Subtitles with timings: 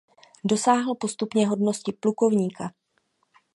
[0.43, 2.71] Dosáhl postupně hodnosti plukovníka.